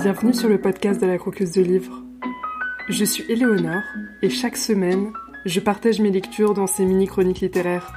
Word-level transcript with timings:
Bienvenue 0.00 0.32
sur 0.32 0.48
le 0.48 0.60
podcast 0.60 1.00
de 1.00 1.06
la 1.06 1.18
croqueuse 1.18 1.50
de 1.50 1.62
livres. 1.62 2.04
Je 2.88 3.04
suis 3.04 3.24
Éléonore 3.28 3.82
et 4.22 4.30
chaque 4.30 4.56
semaine, 4.56 5.12
je 5.44 5.58
partage 5.58 5.98
mes 5.98 6.12
lectures 6.12 6.54
dans 6.54 6.68
ces 6.68 6.84
mini-chroniques 6.84 7.40
littéraires. 7.40 7.92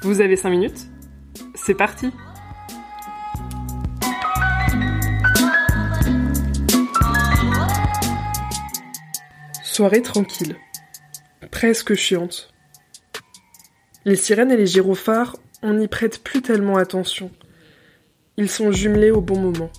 Vous 0.00 0.22
avez 0.22 0.36
5 0.36 0.48
minutes? 0.48 0.88
C'est 1.54 1.74
parti 1.74 2.10
Soirée 9.62 10.00
tranquille. 10.00 10.56
Presque 11.50 11.94
chiante. 11.94 12.54
Les 14.06 14.16
sirènes 14.16 14.50
et 14.50 14.56
les 14.56 14.66
gyrophares, 14.66 15.36
on 15.62 15.74
n'y 15.74 15.88
prête 15.88 16.24
plus 16.24 16.40
tellement 16.40 16.78
attention. 16.78 17.30
Ils 18.38 18.48
sont 18.48 18.72
jumelés 18.72 19.10
au 19.10 19.20
bon 19.20 19.38
moment. 19.38 19.70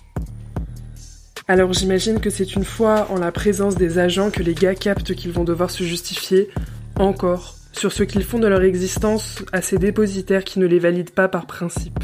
Alors 1.46 1.74
j'imagine 1.74 2.20
que 2.20 2.30
c'est 2.30 2.54
une 2.54 2.64
fois 2.64 3.06
en 3.10 3.18
la 3.18 3.30
présence 3.30 3.76
des 3.76 3.98
agents 3.98 4.30
que 4.30 4.42
les 4.42 4.54
gars 4.54 4.74
captent 4.74 5.14
qu'ils 5.14 5.32
vont 5.32 5.44
devoir 5.44 5.70
se 5.70 5.84
justifier, 5.84 6.48
encore, 6.96 7.56
sur 7.72 7.92
ce 7.92 8.02
qu'ils 8.02 8.24
font 8.24 8.38
de 8.38 8.46
leur 8.46 8.62
existence 8.62 9.44
à 9.52 9.60
ces 9.60 9.76
dépositaires 9.76 10.44
qui 10.44 10.58
ne 10.58 10.66
les 10.66 10.78
valident 10.78 11.10
pas 11.10 11.28
par 11.28 11.46
principe. 11.46 12.02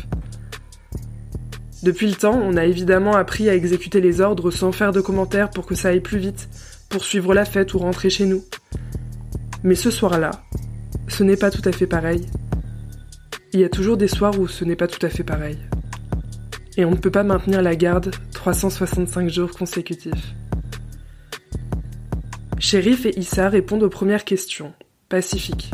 Depuis 1.82 2.08
le 2.08 2.16
temps, 2.16 2.38
on 2.38 2.58
a 2.58 2.66
évidemment 2.66 3.16
appris 3.16 3.48
à 3.48 3.54
exécuter 3.54 4.02
les 4.02 4.20
ordres 4.20 4.50
sans 4.50 4.72
faire 4.72 4.92
de 4.92 5.00
commentaires 5.00 5.48
pour 5.48 5.64
que 5.64 5.74
ça 5.74 5.88
aille 5.88 6.00
plus 6.00 6.18
vite, 6.18 6.50
pour 6.90 7.02
suivre 7.02 7.32
la 7.32 7.46
fête 7.46 7.72
ou 7.72 7.78
rentrer 7.78 8.10
chez 8.10 8.26
nous. 8.26 8.44
Mais 9.62 9.74
ce 9.74 9.90
soir-là, 9.90 10.32
ce 11.08 11.24
n'est 11.24 11.38
pas 11.38 11.50
tout 11.50 11.66
à 11.66 11.72
fait 11.72 11.86
pareil. 11.86 12.26
Il 13.54 13.60
y 13.60 13.64
a 13.64 13.70
toujours 13.70 13.96
des 13.96 14.08
soirs 14.08 14.38
où 14.38 14.48
ce 14.48 14.66
n'est 14.66 14.76
pas 14.76 14.86
tout 14.86 15.04
à 15.04 15.08
fait 15.08 15.24
pareil. 15.24 15.56
Et 16.76 16.84
on 16.84 16.92
ne 16.92 16.96
peut 16.96 17.10
pas 17.10 17.24
maintenir 17.24 17.62
la 17.62 17.76
garde 17.76 18.10
365 18.32 19.28
jours 19.28 19.50
consécutifs. 19.50 20.34
Shérif 22.58 23.06
et 23.06 23.18
Issa 23.18 23.48
répondent 23.48 23.82
aux 23.82 23.88
premières 23.88 24.24
questions, 24.24 24.72
pacifiques. 25.08 25.70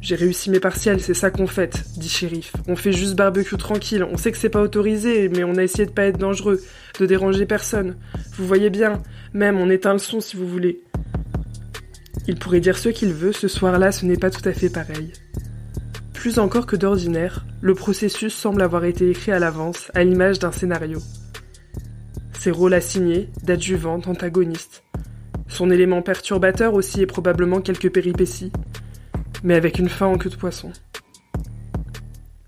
J'ai 0.00 0.16
réussi 0.16 0.50
mes 0.50 0.58
partiels, 0.58 1.00
c'est 1.00 1.14
ça 1.14 1.30
qu'on 1.30 1.46
fait, 1.46 1.84
dit 1.96 2.08
Shérif. 2.08 2.52
On 2.66 2.74
fait 2.74 2.92
juste 2.92 3.14
barbecue 3.14 3.56
tranquille, 3.56 4.04
on 4.04 4.16
sait 4.16 4.32
que 4.32 4.38
c'est 4.38 4.48
pas 4.48 4.60
autorisé, 4.60 5.28
mais 5.28 5.44
on 5.44 5.56
a 5.56 5.62
essayé 5.62 5.86
de 5.86 5.92
pas 5.92 6.06
être 6.06 6.18
dangereux, 6.18 6.60
de 6.98 7.06
déranger 7.06 7.46
personne. 7.46 7.96
Vous 8.34 8.46
voyez 8.46 8.68
bien, 8.68 9.00
même 9.32 9.58
on 9.58 9.70
éteint 9.70 9.92
le 9.92 10.00
son 10.00 10.20
si 10.20 10.36
vous 10.36 10.48
voulez. 10.48 10.80
Il 12.26 12.36
pourrait 12.36 12.60
dire 12.60 12.78
ce 12.78 12.88
qu'il 12.88 13.12
veut, 13.12 13.32
ce 13.32 13.46
soir-là 13.46 13.92
ce 13.92 14.04
n'est 14.04 14.16
pas 14.16 14.30
tout 14.30 14.48
à 14.48 14.52
fait 14.52 14.70
pareil. 14.70 15.12
Plus 16.22 16.38
encore 16.38 16.66
que 16.66 16.76
d'ordinaire, 16.76 17.44
le 17.60 17.74
processus 17.74 18.32
semble 18.32 18.62
avoir 18.62 18.84
été 18.84 19.10
écrit 19.10 19.32
à 19.32 19.40
l'avance, 19.40 19.90
à 19.92 20.04
l'image 20.04 20.38
d'un 20.38 20.52
scénario. 20.52 21.00
Ses 22.32 22.52
rôles 22.52 22.74
assignés, 22.74 23.28
d'adjuvant, 23.42 23.98
d'antagoniste. 23.98 24.84
Son 25.48 25.68
élément 25.68 26.00
perturbateur 26.00 26.74
aussi 26.74 27.02
est 27.02 27.06
probablement 27.06 27.60
quelques 27.60 27.90
péripéties, 27.90 28.52
mais 29.42 29.56
avec 29.56 29.80
une 29.80 29.88
fin 29.88 30.06
en 30.06 30.16
queue 30.16 30.30
de 30.30 30.36
poisson. 30.36 30.70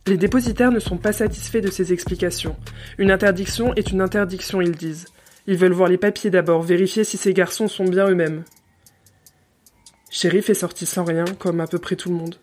Les 0.07 0.19
dépositaires 0.19 0.71
ne 0.71 0.79
sont 0.79 0.97
pas 0.97 1.13
satisfaits 1.13 1.63
de 1.63 1.71
ces 1.73 1.93
explications. 1.93 2.55
Une 2.99 3.11
interdiction 3.11 3.75
est 3.75 3.91
une 3.91 4.03
interdiction, 4.03 4.61
ils 4.61 4.77
disent. 4.77 5.07
Ils 5.49 5.59
veulent 5.59 5.73
voir 5.73 5.89
les 5.89 5.99
papiers 5.99 6.31
d'abord, 6.31 6.63
vérifier 6.63 7.03
si 7.03 7.17
ces 7.17 7.35
garçons 7.35 7.67
sont 7.67 7.87
bien 7.87 8.09
eux-mêmes. 8.09 8.45
Shérif 10.11 10.49
est 10.49 10.55
sorti 10.55 10.87
sans 10.87 11.03
rien, 11.03 11.25
comme 11.41 11.59
à 11.59 11.67
peu 11.67 11.81
près 11.81 11.97
tout 11.97 12.11
le 12.11 12.15
monde. 12.15 12.37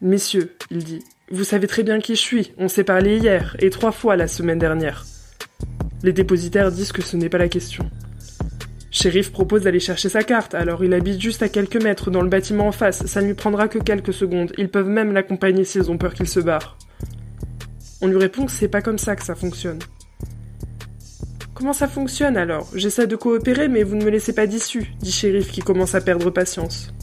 Messieurs, 0.00 0.54
il 0.70 0.84
dit, 0.84 1.02
vous 1.28 1.42
savez 1.42 1.66
très 1.66 1.82
bien 1.82 1.98
qui 1.98 2.14
je 2.14 2.20
suis, 2.20 2.52
on 2.56 2.68
s'est 2.68 2.84
parlé 2.84 3.18
hier, 3.18 3.56
et 3.58 3.68
trois 3.68 3.90
fois 3.90 4.14
la 4.14 4.28
semaine 4.28 4.60
dernière. 4.60 5.04
Les 6.04 6.12
dépositaires 6.12 6.70
disent 6.70 6.92
que 6.92 7.02
ce 7.02 7.16
n'est 7.16 7.28
pas 7.28 7.38
la 7.38 7.48
question. 7.48 7.90
Shérif 8.92 9.32
propose 9.32 9.62
d'aller 9.62 9.80
chercher 9.80 10.08
sa 10.08 10.22
carte, 10.22 10.54
alors 10.54 10.84
il 10.84 10.94
habite 10.94 11.20
juste 11.20 11.42
à 11.42 11.48
quelques 11.48 11.82
mètres 11.82 12.12
dans 12.12 12.22
le 12.22 12.28
bâtiment 12.28 12.68
en 12.68 12.72
face, 12.72 13.06
ça 13.06 13.20
ne 13.20 13.26
lui 13.26 13.34
prendra 13.34 13.66
que 13.66 13.80
quelques 13.80 14.12
secondes, 14.12 14.52
ils 14.56 14.70
peuvent 14.70 14.88
même 14.88 15.12
l'accompagner 15.12 15.64
s'ils 15.64 15.90
ont 15.90 15.98
peur 15.98 16.14
qu'il 16.14 16.28
se 16.28 16.38
barre. 16.38 16.78
On 18.00 18.06
lui 18.06 18.18
répond 18.18 18.46
que 18.46 18.52
c'est 18.52 18.68
pas 18.68 18.82
comme 18.82 18.98
ça 18.98 19.16
que 19.16 19.24
ça 19.24 19.34
fonctionne. 19.34 19.80
Comment 21.54 21.72
ça 21.72 21.88
fonctionne 21.88 22.36
alors? 22.36 22.70
J'essaie 22.72 23.08
de 23.08 23.16
coopérer 23.16 23.66
mais 23.66 23.82
vous 23.82 23.96
ne 23.96 24.04
me 24.04 24.10
laissez 24.10 24.32
pas 24.32 24.46
d'issue, 24.46 24.92
dit 25.00 25.10
Shérif 25.10 25.50
qui 25.50 25.60
commence 25.60 25.96
à 25.96 26.00
perdre 26.00 26.30
patience. 26.30 26.94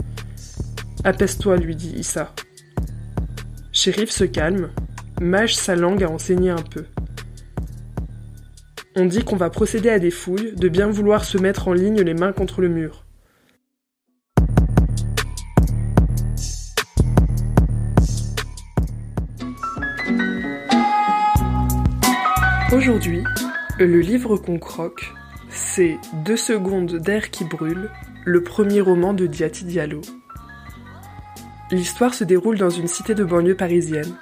Apaise-toi, 1.04 1.58
lui 1.58 1.76
dit 1.76 1.94
Issa. 1.98 2.34
Shérif 3.86 4.10
se 4.10 4.24
calme, 4.24 4.72
mâche 5.22 5.54
sa 5.54 5.76
langue 5.76 6.04
à 6.04 6.10
enseigner 6.10 6.50
un 6.50 6.56
peu. 6.56 6.86
On 8.96 9.06
dit 9.06 9.24
qu'on 9.24 9.36
va 9.36 9.52
procéder 9.52 9.92
à 9.92 10.00
des 10.00 10.10
fouilles, 10.10 10.56
de 10.56 10.70
bien 10.70 10.88
vouloir 10.90 11.24
se 11.24 11.38
mettre 11.38 11.68
en 11.68 11.74
ligne 11.74 12.02
les 12.02 12.16
mains 12.16 12.32
contre 12.34 12.62
le 12.62 12.70
mur. 12.70 13.06
Aujourd'hui, 22.72 23.24
le 23.78 24.00
livre 24.00 24.38
qu'on 24.38 24.58
croque, 24.58 25.14
c'est 25.50 26.00
Deux 26.26 26.38
secondes 26.38 26.96
d'air 26.96 27.30
qui 27.30 27.44
brûle, 27.44 27.92
le 28.26 28.42
premier 28.42 28.82
roman 28.82 29.14
de 29.14 29.28
Diati 29.28 29.64
Diallo. 29.64 30.02
L'histoire 31.72 32.14
se 32.14 32.24
déroule 32.24 32.60
dans 32.60 32.70
une 32.70 32.88
cité 32.88 33.16
de 33.16 33.24
banlieue 33.24 33.56
parisienne. 33.56 34.14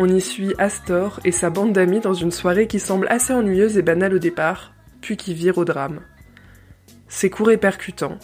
On 0.00 0.08
y 0.08 0.20
suit 0.20 0.52
Astor 0.58 1.20
et 1.24 1.30
sa 1.30 1.48
bande 1.48 1.72
d'amis 1.72 2.00
dans 2.00 2.14
une 2.14 2.32
soirée 2.32 2.66
qui 2.66 2.80
semble 2.80 3.06
assez 3.08 3.32
ennuyeuse 3.32 3.78
et 3.78 3.82
banale 3.82 4.14
au 4.14 4.18
départ, 4.18 4.72
puis 5.00 5.16
qui 5.16 5.32
vire 5.32 5.58
au 5.58 5.64
drame. 5.64 6.00
C'est 7.06 7.30
court 7.30 7.52
et 7.52 7.56
percutant. 7.56 8.18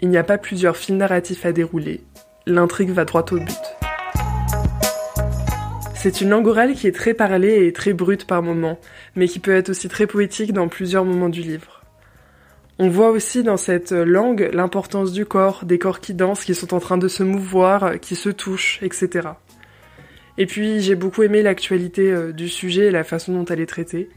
Il 0.00 0.08
n'y 0.08 0.16
a 0.16 0.24
pas 0.24 0.38
plusieurs 0.38 0.76
fils 0.76 0.96
narratifs 0.96 1.46
à 1.46 1.52
dérouler. 1.52 2.00
L'intrigue 2.46 2.90
va 2.90 3.04
droit 3.04 3.24
au 3.30 3.36
but. 3.36 3.76
C'est 5.94 6.20
une 6.20 6.30
langue 6.30 6.48
orale 6.48 6.74
qui 6.74 6.88
est 6.88 6.92
très 6.92 7.14
parlée 7.14 7.66
et 7.66 7.72
très 7.72 7.92
brute 7.92 8.26
par 8.26 8.42
moments, 8.42 8.78
mais 9.14 9.28
qui 9.28 9.38
peut 9.38 9.54
être 9.54 9.70
aussi 9.70 9.88
très 9.88 10.08
poétique 10.08 10.52
dans 10.52 10.66
plusieurs 10.66 11.04
moments 11.04 11.28
du 11.28 11.42
livre. 11.42 11.77
On 12.80 12.88
voit 12.88 13.10
aussi 13.10 13.42
dans 13.42 13.56
cette 13.56 13.90
langue 13.90 14.50
l'importance 14.52 15.12
du 15.12 15.26
corps, 15.26 15.64
des 15.64 15.78
corps 15.78 15.98
qui 15.98 16.14
dansent, 16.14 16.44
qui 16.44 16.54
sont 16.54 16.74
en 16.74 16.78
train 16.78 16.96
de 16.96 17.08
se 17.08 17.24
mouvoir, 17.24 17.98
qui 17.98 18.14
se 18.14 18.28
touchent, 18.28 18.78
etc. 18.82 19.30
Et 20.36 20.46
puis 20.46 20.80
j'ai 20.80 20.94
beaucoup 20.94 21.24
aimé 21.24 21.42
l'actualité 21.42 22.12
euh, 22.12 22.32
du 22.32 22.48
sujet 22.48 22.86
et 22.86 22.90
la 22.92 23.02
façon 23.02 23.32
dont 23.32 23.44
elle 23.46 23.60
est 23.60 23.66
traitée. 23.66 24.08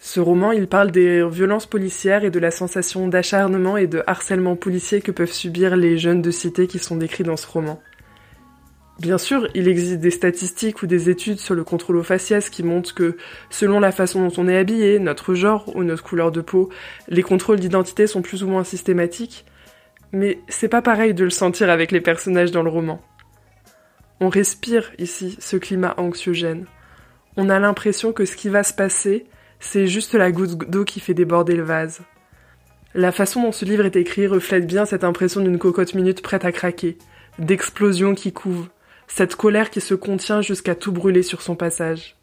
Ce 0.00 0.18
roman, 0.18 0.50
il 0.50 0.66
parle 0.66 0.90
des 0.90 1.24
violences 1.28 1.66
policières 1.66 2.24
et 2.24 2.32
de 2.32 2.40
la 2.40 2.50
sensation 2.50 3.06
d'acharnement 3.06 3.76
et 3.76 3.86
de 3.86 4.02
harcèlement 4.08 4.56
policier 4.56 5.00
que 5.00 5.12
peuvent 5.12 5.30
subir 5.30 5.76
les 5.76 5.96
jeunes 5.96 6.22
de 6.22 6.32
cité 6.32 6.66
qui 6.66 6.80
sont 6.80 6.96
décrits 6.96 7.22
dans 7.22 7.36
ce 7.36 7.46
roman. 7.46 7.80
Bien 8.98 9.18
sûr, 9.18 9.48
il 9.54 9.68
existe 9.68 10.00
des 10.00 10.10
statistiques 10.10 10.82
ou 10.82 10.86
des 10.86 11.10
études 11.10 11.40
sur 11.40 11.54
le 11.54 11.64
contrôle 11.64 11.96
aux 11.96 12.02
faciès 12.02 12.50
qui 12.50 12.62
montrent 12.62 12.94
que, 12.94 13.16
selon 13.50 13.80
la 13.80 13.90
façon 13.90 14.26
dont 14.26 14.34
on 14.36 14.48
est 14.48 14.56
habillé, 14.56 14.98
notre 14.98 15.34
genre 15.34 15.74
ou 15.74 15.82
notre 15.82 16.04
couleur 16.04 16.30
de 16.30 16.40
peau, 16.40 16.68
les 17.08 17.22
contrôles 17.22 17.58
d'identité 17.58 18.06
sont 18.06 18.22
plus 18.22 18.42
ou 18.44 18.48
moins 18.48 18.64
systématiques. 18.64 19.44
Mais 20.12 20.38
c'est 20.48 20.68
pas 20.68 20.82
pareil 20.82 21.14
de 21.14 21.24
le 21.24 21.30
sentir 21.30 21.70
avec 21.70 21.90
les 21.90 22.02
personnages 22.02 22.50
dans 22.50 22.62
le 22.62 22.70
roman. 22.70 23.00
On 24.20 24.28
respire 24.28 24.92
ici 24.98 25.36
ce 25.40 25.56
climat 25.56 25.94
anxiogène. 25.96 26.66
On 27.36 27.48
a 27.48 27.58
l'impression 27.58 28.12
que 28.12 28.26
ce 28.26 28.36
qui 28.36 28.50
va 28.50 28.62
se 28.62 28.74
passer, 28.74 29.26
c'est 29.58 29.86
juste 29.86 30.14
la 30.14 30.30
goutte 30.30 30.70
d'eau 30.70 30.84
qui 30.84 31.00
fait 31.00 31.14
déborder 31.14 31.56
le 31.56 31.64
vase. 31.64 32.02
La 32.94 33.10
façon 33.10 33.42
dont 33.42 33.52
ce 33.52 33.64
livre 33.64 33.86
est 33.86 33.96
écrit 33.96 34.26
reflète 34.26 34.66
bien 34.66 34.84
cette 34.84 35.02
impression 35.02 35.40
d'une 35.40 35.58
cocotte 35.58 35.94
minute 35.94 36.20
prête 36.20 36.44
à 36.44 36.52
craquer, 36.52 36.98
d'explosion 37.38 38.14
qui 38.14 38.32
couve, 38.32 38.68
cette 39.14 39.36
colère 39.36 39.68
qui 39.68 39.82
se 39.82 39.92
contient 39.92 40.40
jusqu'à 40.40 40.74
tout 40.74 40.90
brûler 40.90 41.22
sur 41.22 41.42
son 41.42 41.54
passage. 41.54 42.16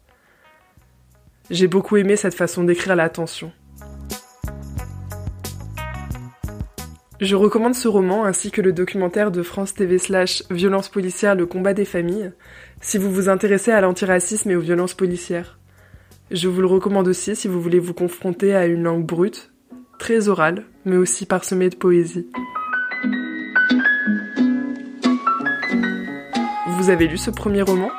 J'ai 1.48 1.68
beaucoup 1.68 1.96
aimé 1.96 2.16
cette 2.16 2.34
façon 2.34 2.64
d'écrire 2.64 2.96
la 2.96 3.08
tension. 3.08 3.52
Je 7.20 7.36
recommande 7.36 7.76
ce 7.76 7.86
roman 7.86 8.24
ainsi 8.24 8.50
que 8.50 8.60
le 8.60 8.72
documentaire 8.72 9.30
de 9.30 9.42
France 9.42 9.74
TV 9.74 9.98
slash 9.98 10.42
Violence 10.50 10.88
policière, 10.88 11.36
le 11.36 11.46
combat 11.46 11.74
des 11.74 11.84
familles, 11.84 12.32
si 12.80 12.98
vous 12.98 13.12
vous 13.12 13.28
intéressez 13.28 13.70
à 13.70 13.80
l'antiracisme 13.80 14.50
et 14.50 14.56
aux 14.56 14.60
violences 14.60 14.94
policières. 14.94 15.60
Je 16.32 16.48
vous 16.48 16.60
le 16.60 16.66
recommande 16.66 17.06
aussi 17.06 17.36
si 17.36 17.46
vous 17.46 17.60
voulez 17.60 17.78
vous 17.78 17.94
confronter 17.94 18.56
à 18.56 18.66
une 18.66 18.82
langue 18.82 19.06
brute, 19.06 19.52
très 20.00 20.28
orale, 20.28 20.64
mais 20.84 20.96
aussi 20.96 21.24
parsemée 21.24 21.68
de 21.68 21.76
poésie. 21.76 22.26
Vous 26.80 26.88
avez 26.88 27.08
lu 27.08 27.18
ce 27.18 27.30
premier 27.30 27.60
roman? 27.60 27.90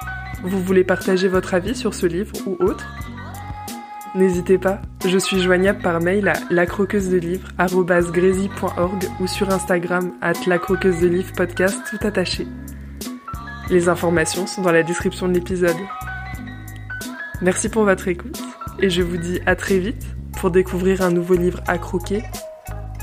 Vous 0.42 0.60
voulez 0.60 0.84
partager 0.84 1.28
votre 1.28 1.54
avis 1.54 1.76
sur 1.76 1.94
ce 1.94 2.08
livre 2.08 2.34
ou 2.48 2.58
autre? 2.64 2.92
N'hésitez 4.16 4.58
pas, 4.58 4.82
je 5.06 5.20
suis 5.20 5.40
joignable 5.40 5.84
par 5.84 6.02
mail 6.02 6.28
à 6.28 6.34
lacroqueusedelivre.org 6.50 9.04
ou 9.20 9.28
sur 9.28 9.52
Instagram 9.52 10.14
at 10.20 10.34
lacroqueusedelivre 10.48 11.32
podcast 11.34 11.80
tout 11.92 12.08
attaché. 12.08 12.48
Les 13.70 13.88
informations 13.88 14.48
sont 14.48 14.64
dans 14.64 14.72
la 14.72 14.82
description 14.82 15.28
de 15.28 15.36
l'épisode. 15.36 15.78
Merci 17.44 17.70
pour 17.70 17.84
votre 17.84 18.08
écoute 18.08 18.42
Et 18.80 18.90
je 18.90 19.04
vous 19.04 19.18
dis 19.18 19.42
à 19.46 19.56
très 19.56 19.78
vite 19.78 20.08
pour 20.40 20.50
découvrir 20.50 21.04
un 21.04 21.12
nouveau 21.12 21.36
livre 21.36 21.62
à 21.68 21.78
croquer 21.78 22.24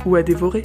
ou 0.04 0.16
à 0.16 0.24
dévorer. 0.24 0.64